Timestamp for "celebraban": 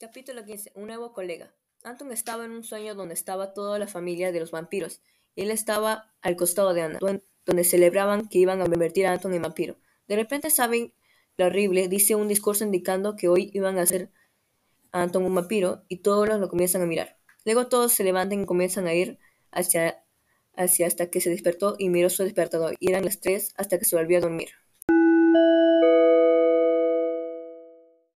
7.64-8.28